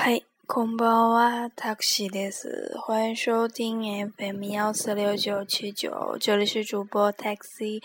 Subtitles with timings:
[0.00, 2.72] 嗨，こんばんは、タクシーです。
[2.78, 7.82] 欢迎收听 FM 幺四六九七九，这里是主播 Taxi。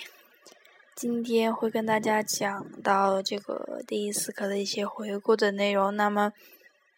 [0.96, 5.96] 今天会跟大家讲到这个第四课的一些回顾的内容。
[5.96, 6.34] 那么，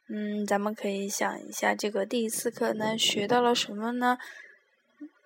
[0.07, 4.17] 嗯，咱们可以想一下，这个第四课呢学到了什么呢？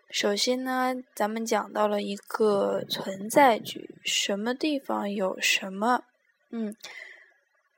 [0.10, 6.04] 首先呢，咱们讲到了一个存在句，什么地方有什么，
[6.52, 6.76] 嗯。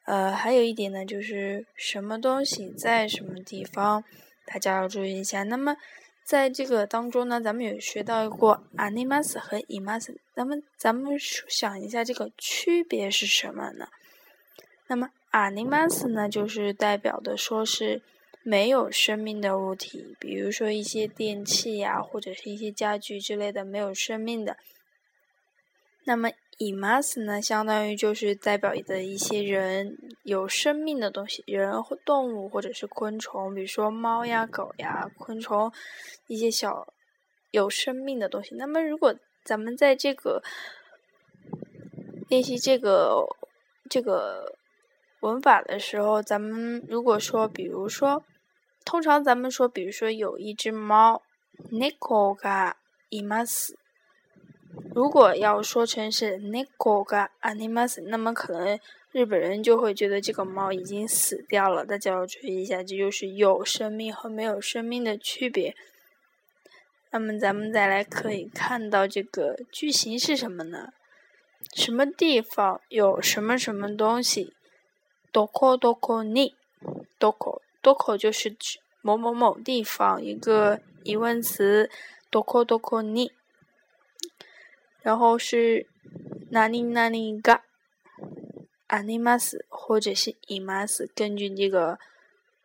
[0.04, 4.04] 呃，还有一点呢，就是什么东西在什么地方，
[4.46, 5.42] 大家要注意一下。
[5.44, 5.76] 那么，
[6.22, 13.88] 在这个当中呢，咱们有学到过 animas 和 imas，咱们咱们想一下这个区别是什么呢？
[14.86, 18.02] 那么 animas 呢，就是代表的说是
[18.42, 24.58] 没有生命的物体，比如说一些电器呀，或者是一些家具之类的没有生命的。
[26.04, 35.72] 那么 imas 呢，相当于就是代表的一些人有生命的东西，人或动物或者是昆虫，比如说猫呀、狗呀、昆虫，
[36.26, 36.86] 一些小
[37.50, 38.54] 有生命的东西。
[38.54, 40.42] 那么，如果咱们在这个
[42.28, 43.26] 练习这个
[43.90, 44.56] 这个
[45.20, 48.24] 文法的时候，咱们如果说，比如说，
[48.84, 51.22] 通常咱们说，比如说有一只猫
[51.70, 52.74] n i k o ga
[53.10, 53.74] imas。
[54.94, 58.78] 如果要说成是 neko ga animas，那么可能
[59.10, 61.84] 日本人就会觉得这个猫已经死掉了。
[61.84, 65.74] 大家要注意一下，这就是有生命和没有生命的区别。
[67.10, 70.92] 那么咱们再来可以看到这个句型是什么呢？
[71.74, 74.52] 什么地方有什么什么东西
[75.32, 81.90] ？doko doko ni，doko doko 就是指某某某地方一个疑问词
[82.30, 83.30] ，doko doko ni。
[85.04, 85.86] 然后是
[86.50, 87.60] 哪里哪里个
[88.86, 91.98] 阿尼玛斯或者是伊玛斯，根据这个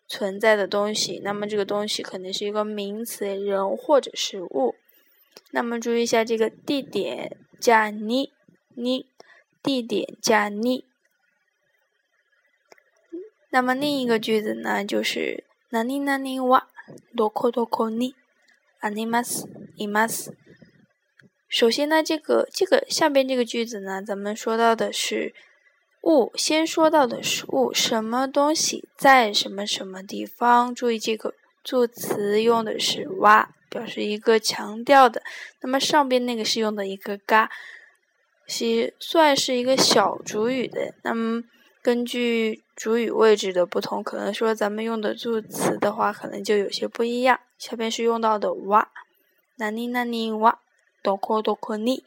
[0.07, 4.75] 存在的东西，那么这个东西可能是一个名词，人或者是物。
[5.51, 8.31] 那么注意一下这个地点加你
[8.73, 9.07] 你
[9.61, 10.85] 地点加你。
[13.49, 16.69] 那么另一个句子呢，就是哪里哪里哇
[17.17, 18.15] 多可多可你
[18.79, 20.37] 阿尼玛斯伊玛斯。
[21.49, 25.33] 首先呢，这个这个下边这个句子呢，咱们说到的是
[26.03, 30.75] 物，先说到的是物，什么东西在什么什么地方？
[30.75, 31.33] 注意这个
[31.63, 35.23] 助词用的是哇，表示一个强调的。
[35.61, 37.49] 那么上边那个是用的一个嘎，
[38.45, 40.93] 是算是一个小主语的。
[41.01, 41.41] 那么
[41.81, 47.39] 根据主语位置的不同，可能说咱们用的助词的话，可能就有些不一样。
[47.57, 48.91] 下边是用到的哇，
[49.57, 50.59] 哪里哪里哇。
[51.01, 52.03] 多可多可你，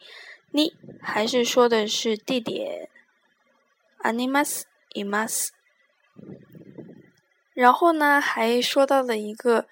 [0.51, 2.89] 你还是说的是地点
[4.03, 4.63] ，animas
[4.95, 5.49] imas。
[7.55, 9.67] 然后呢，还说到了一个，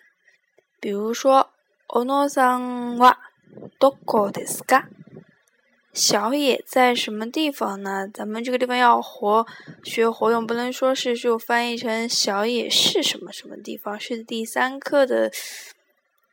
[0.79, 1.51] 比如说
[1.89, 3.17] ，ono san wa
[3.79, 4.85] doko desu ka？
[5.93, 8.07] 小野在什么地方呢？
[8.07, 9.47] 咱们这个地方要活
[9.83, 15.33] 学活用，不能说是就翻译成小野是什么什么地方，是第三课的，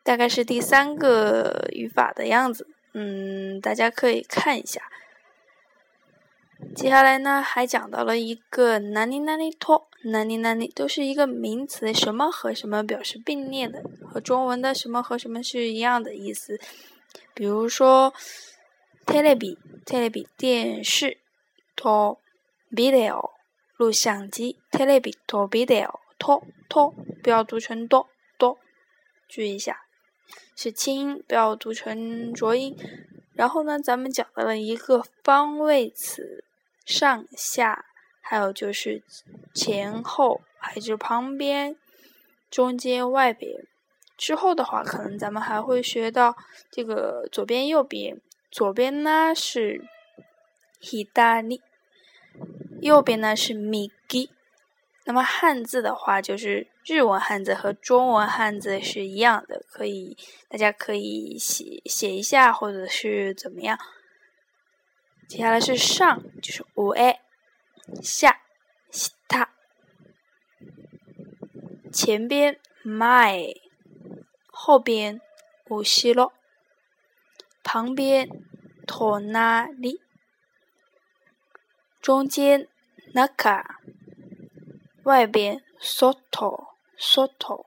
[0.03, 2.67] 大概是第三个语法的样子。
[3.00, 4.81] 嗯，大家可以看一下。
[6.75, 16.59] 接下来呢，还讲到了一个哪里哪里托，哪里哪里都是一个名词，什么和什么表示并列的，和中文的什么和什么是一样的意思。
[17.35, 18.12] 比如说
[19.06, 21.19] ，telebi，telebi 电视
[21.75, 22.18] ，to
[22.72, 23.34] video
[23.75, 28.09] 录像机，telebi to video to to 不要读成多
[28.40, 28.58] 多，
[29.29, 29.86] 注意一下。
[30.55, 32.75] 是清音，不要读成浊音。
[33.33, 36.43] 然后呢，咱们讲到了一个方位词，
[36.85, 37.85] 上下，
[38.21, 39.03] 还有就是
[39.53, 41.77] 前后，还有就是旁边、
[42.49, 43.66] 中间、外边。
[44.17, 46.35] 之后的话，可能咱们还会学到
[46.71, 48.19] 这个左边、右边。
[48.49, 49.85] 左边呢是
[50.91, 51.61] 意大利
[52.81, 54.29] 右边呢是 migi。
[55.05, 60.17] 那么汉字的话，就是日文汉字和中文汉字是一样的，可以
[60.49, 63.78] 大家可以写写一下，或者是怎么样。
[65.28, 67.19] 接下来是上，就是五 a，
[68.02, 68.41] 下
[68.90, 69.53] 西塔，
[71.91, 73.53] 前边 my，
[74.47, 75.22] 后边
[75.69, 76.34] 五西洛，
[77.64, 78.29] 旁边
[78.87, 80.02] 托那里，
[82.02, 82.67] 中间
[83.14, 83.64] naka。
[85.03, 87.66] 外边 soto soto，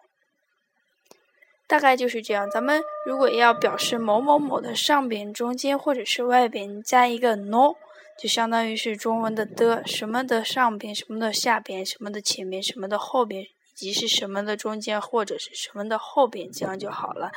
[1.69, 2.50] 大概就是这样。
[2.50, 7.75] 咱们如果要表示某某某的上边、中间或者是外边加一个 no，
[8.18, 17.31] 就相当于是中文的的什么的上边、什么的下边、什么的前边、什么的后边 及是什么的中间或者是什么的后边，这样就好了。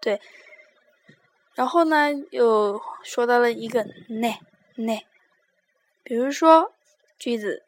[0.00, 0.20] 对，
[1.54, 4.38] 然后呢，又说到了一个ね
[4.76, 5.00] ね，
[6.04, 6.72] 比如说
[7.18, 7.62] 句子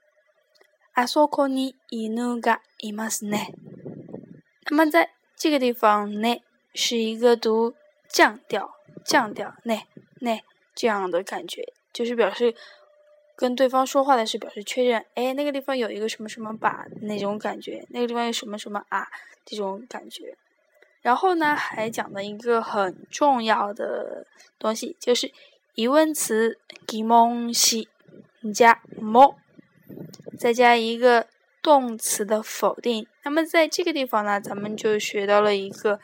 [0.94, 3.54] あそこに犬がいますね。
[4.70, 5.10] 那么在
[5.42, 6.40] 这个地方ね
[6.74, 7.74] 是一个读
[8.08, 8.74] 降调，
[9.04, 9.84] 降调ね
[10.20, 10.40] ね
[10.74, 12.54] 这样的感觉，就是表示
[13.36, 19.06] 跟对方说话的是表示确认，哎，那个地方有一个什么什么吧那种感觉，那个地方有什么什么啊
[19.44, 20.36] 这种感觉。
[21.00, 24.26] 然后呢，还讲了一个很重要的
[24.58, 25.32] 东西，就是
[25.74, 26.58] 疑问词
[26.90, 27.88] 疑问系
[28.52, 29.36] 加も，
[30.36, 31.28] 再加一个
[31.62, 33.06] 动词的否定。
[33.24, 36.00] 那么在这个地方呢，咱们就学到了一个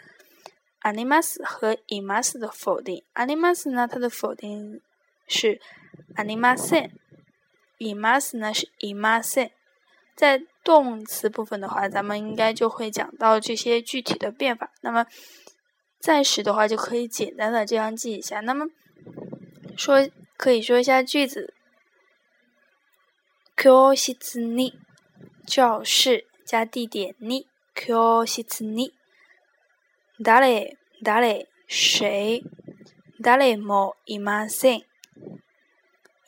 [0.80, 3.02] あります和います的否定。
[3.14, 4.80] あります呢，它的否定
[5.26, 5.60] 是
[6.14, 6.90] ありません，
[7.78, 9.50] います呢是いません。
[10.14, 14.70] 在动词部分的话，咱们应该就会讲到这些具体的变法。
[14.82, 15.06] 那么
[15.98, 18.40] 暂时的话，就可以简单的这样记一下。
[18.40, 18.66] 那么
[19.76, 21.54] 说可以说一下句子：
[23.56, 24.74] 教室に
[25.48, 28.92] 教室加地点に教室に
[30.22, 32.42] 誰誰谁
[33.20, 34.82] 誰もいません。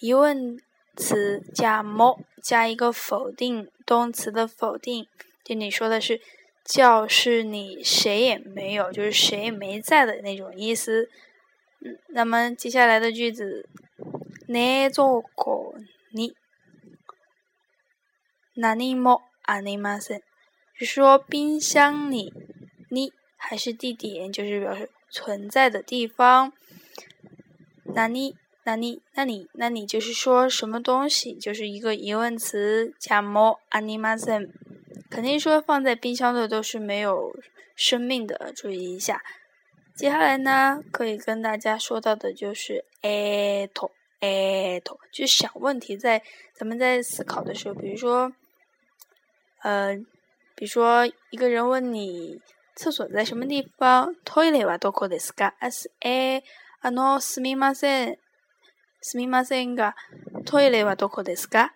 [0.01, 0.59] 疑问
[0.97, 5.07] 词加も加一个否定动词的否定，
[5.45, 6.21] 这里说的是
[6.65, 11.09] 教室里谁也没有，就是谁也没在的那种意思。
[11.81, 13.69] 嗯，那么接下来的句子，
[14.47, 15.75] 冷蔵庫
[16.13, 16.35] に
[18.55, 20.23] 何もありません，
[20.79, 22.33] 就说冰箱里，
[22.91, 26.53] 你还是地点，就是表示存在的地方。
[27.85, 28.37] 那你。
[28.69, 31.35] 那你，那你，那你就是说什么东西？
[31.35, 34.51] 就是一个疑问词加 mo animation，
[35.09, 37.33] 肯定说放在冰箱的都是没有
[37.77, 39.23] 生命的，注意一下。
[39.95, 48.33] 接下来呢，可以跟大家说到的就是 ato，ato，就是想问题，在咱们在思考的时候，比如说，
[49.63, 49.97] 呃，
[50.55, 52.41] 比如说一个人问你
[52.75, 55.55] 厕所在什么地方，toilet はどこですか？
[55.61, 56.43] as a
[56.83, 58.19] あのすみません。
[59.03, 59.95] すみませんが、
[60.47, 61.71] トイレはどこですか？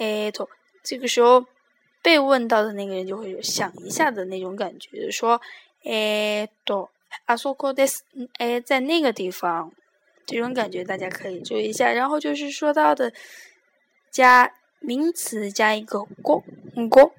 [0.00, 0.48] えと，
[0.82, 1.46] 这个时候
[2.02, 5.40] 被问到的那个人就会想一下的那种感觉，就是说，
[5.84, 6.88] えと、
[7.26, 8.04] あそこです。
[8.38, 9.70] 哎，在那个地方，
[10.26, 11.92] 这种感觉大家可以注意一下。
[11.92, 13.12] 然后就是说到的，
[14.10, 14.52] 加
[14.83, 16.43] 名词加一个过
[16.89, 17.15] 过，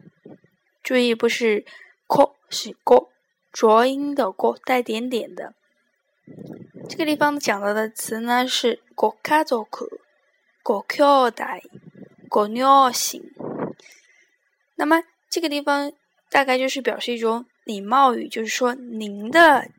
[0.83, 1.65] 注意不是
[2.07, 3.11] 过是过，
[3.51, 5.55] 浊音的过，带点点的。
[6.87, 9.67] 这个地方讲到的词呢是“国家族”、
[10.63, 11.43] “国兄弟”、
[12.29, 12.63] “国女
[12.93, 13.33] 性”。
[14.77, 15.91] 那么这个地方
[16.31, 19.71] 大概就是表示一种礼貌语，就是说您的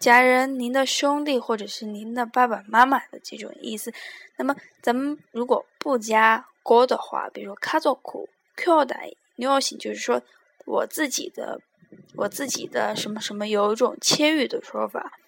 [0.00, 3.92] 家人、您的兄弟或者是您的爸爸妈妈的这种意思。
[4.36, 7.98] 那么咱们如果不加“国”的话，比如说“家族”、
[8.54, 8.94] “兄弟”、
[9.36, 10.20] “女性”，就是说
[10.66, 11.62] 我自己的、
[12.16, 15.18] 我自己的什么什么，有一种谦语的说法。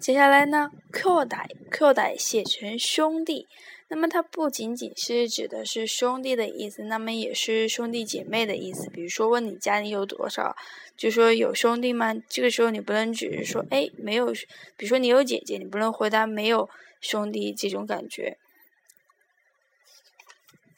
[0.00, 3.46] 接下来呢，Q 代 Q 代写成兄弟，
[3.88, 8.88] 那么它不仅仅是指的是兄弟的意思，那么也是兄弟姐妹的意思。
[8.90, 10.56] 比如说问你家里有多少，
[10.96, 12.14] 就说有兄弟吗？
[12.28, 14.32] 这个时候你不能只是说哎没有，
[14.76, 16.68] 比如说你有姐姐，你不能回答没有
[17.00, 18.38] 兄弟这种感觉。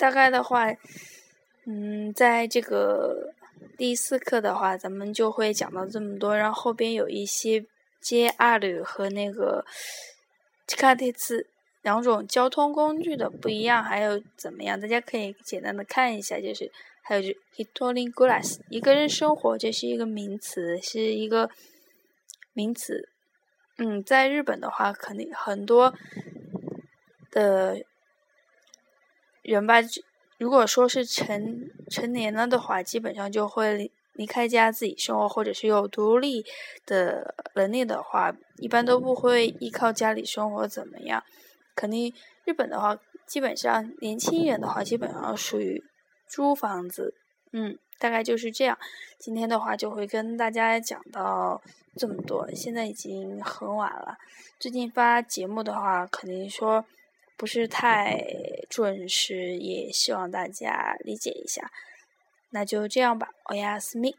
[0.03, 0.67] 大概的话，
[1.67, 3.33] 嗯，在这个
[3.79, 7.65] 第四课的话，咱们就会讲到这么多，然后后边有一些。
[8.05, 9.65] JR 和那个
[10.67, 11.47] 地下鉄
[11.83, 14.81] 两种交通工具的不一样，还有怎么样？
[14.81, 16.69] 大家可以简单的看一下，就是
[17.03, 21.49] 还有就 Hitorin Glass 一个人生活，这是一个名词，是一个
[22.53, 23.09] 名词。
[23.79, 25.95] 嗯，在日本的话，肯定很多
[27.31, 27.85] 的
[29.43, 29.77] 人吧，
[30.39, 33.91] 如果说是成成年了的话，基本上就会。
[34.15, 36.45] 离开家自己生活，或者是有独立
[36.85, 41.25] 的能力的话，一般都不会依靠家里生活怎么样？
[41.75, 42.13] 肯定
[42.45, 42.95] 日本的话，
[43.27, 45.83] 基本上年轻人的话，基本上属于
[46.29, 47.15] 租房子。
[47.53, 48.79] 嗯，大概就是这样。
[49.19, 51.63] 今天的话就会跟大家讲到
[51.97, 52.47] 这么多。
[52.55, 54.19] 现在已经很晚了，
[54.61, 56.85] 最近发节目的话，肯定说
[57.37, 58.25] 不是太
[58.69, 61.71] 准时，也希望大家理解一下。
[62.51, 64.15] 那就这样吧，我亚斯密。